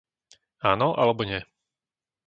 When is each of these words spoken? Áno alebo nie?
Áno 0.71 0.89
alebo 1.01 1.21
nie? 1.29 1.41